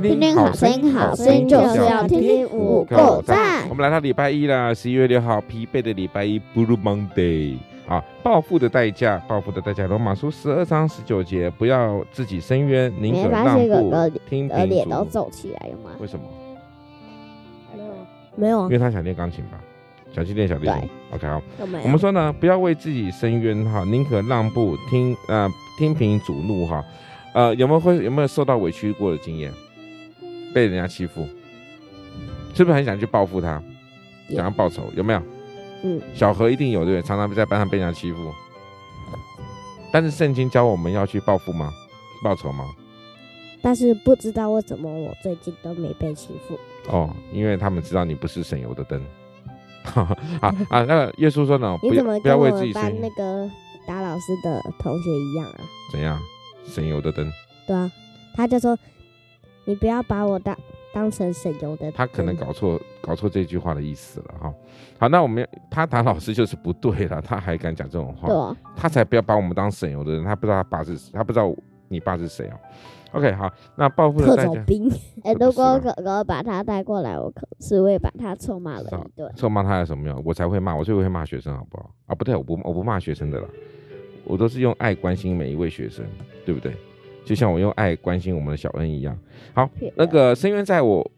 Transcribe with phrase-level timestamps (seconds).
[0.00, 3.66] 听听好声音，好声音就是要听听五个赞。
[3.68, 7.56] 我们来到礼拜一啦，十一月六号，疲惫的礼拜一，Blue Monday
[7.88, 8.04] 啊！
[8.22, 9.86] 暴富的代价，暴富的代价。
[9.86, 13.90] 罗马书十二章十九节，不要自己伸冤，宁可让步，
[14.28, 14.64] 听凭主怒。
[14.66, 15.90] 脸都皱起来了吗？
[15.98, 16.24] 为什么？
[17.74, 17.94] 没有，
[18.36, 18.62] 没有。
[18.64, 19.58] 因为他想练钢琴吧？
[20.14, 20.74] 想去练小提琴。
[21.12, 21.40] OK，好。
[21.82, 26.84] 我们说呢，不要为自己伸冤哈，宁可让步，听呃听凭主怒哈。
[27.32, 29.50] 呃，有没有会有没有受到委屈过的经验？
[30.56, 31.28] 被人家欺负，
[32.54, 33.62] 是不是很想去报复他，
[34.30, 34.84] 想要报仇？
[34.96, 35.22] 有没有？
[35.82, 37.06] 嗯，小何一定有，对不对？
[37.06, 38.32] 常常在班上被人家欺负，
[39.92, 41.70] 但是圣经教我们要去报复吗？
[42.24, 42.64] 报仇吗？
[43.60, 46.58] 但是不知道为什么我最近都没被欺负。
[46.90, 49.04] 哦，因为他们知道你不是省油的灯。
[49.92, 50.16] 啊
[50.70, 52.98] 啊，那个耶稣说呢，不要不要为自己生。
[52.98, 53.46] 那个
[53.86, 55.60] 打老师的同学一样啊？
[55.92, 56.18] 怎样？
[56.66, 57.30] 省油的灯？
[57.66, 57.92] 对啊，
[58.34, 58.74] 他就说。
[59.66, 60.56] 你不要把我当
[60.94, 61.92] 当成省油的。
[61.92, 64.54] 他可能搞错搞错这句话的意思了哈。
[64.98, 68.56] 好，那我们他打老师就是不对了，他还敢讲这种话？
[68.74, 70.24] 他才不要把我们当省油的人。
[70.24, 71.54] 他不知道他爸是，他不知道
[71.88, 72.56] 你爸是谁哦。
[73.12, 74.48] OK，好，那报复的代价。
[74.48, 74.90] 特种兵。
[75.24, 79.32] 哎、欸，如果哥哥把他带过来，我可是会把他臭骂了一顿。
[79.36, 80.22] 臭骂他有什么用？
[80.24, 81.90] 我才会骂，我最会骂学生，好不好？
[82.06, 83.48] 啊，不对，我不我不骂学生的了，
[84.24, 86.04] 我都是用爱关心每一位学生，
[86.44, 86.72] 对不对？
[87.26, 89.18] 就像我用爱关心我们的小恩一样。
[89.52, 91.10] 好，那个深渊在我，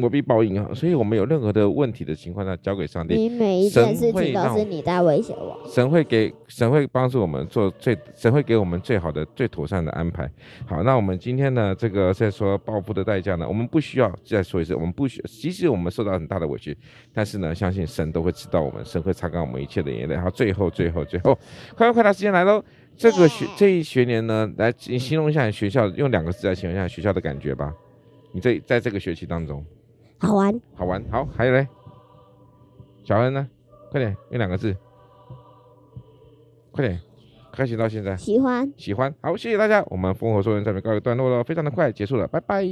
[0.00, 0.70] 我必报应啊！
[0.74, 3.14] 所以我们有任何的问题的情况，下交给上帝。
[3.14, 5.58] 你每一件事情都是你在威胁我。
[5.66, 10.30] 神会给，神会帮助我们做最，神会给我们最好的、最妥善的安排。
[10.66, 16.76] 好，那我们今天呢，这个在说报复的代价呢，我们不需要再说一次，我们不需，即使我们受到很大的委屈，
[17.12, 20.16] 但是呢，相信神都会知道我们，神会擦干我们一切的眼泪。
[20.16, 21.34] 好，最后，最后，最后，
[21.76, 22.62] 快快快到时间来喽！
[22.96, 27.72] 这个学这一学年呢，来你形容一下你学校，用两个字来形容一下学校的感觉吧。
[28.32, 29.64] 你这在这个学期当中，
[30.18, 31.66] 好玩，好玩，好，还有嘞，
[33.04, 33.48] 小恩呢？
[33.90, 34.76] 快点，用两个字，
[36.72, 37.00] 快点，
[37.52, 42.64] 开心到现在，喜欢，喜欢，好，谢谢大家，我们烽火说人这边告一段落了，非常的快结束了，拜拜。